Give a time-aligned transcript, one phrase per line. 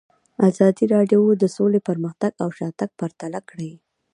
[0.49, 3.71] ازادي راډیو د سوله پرمختګ او شاتګ پرتله کړی.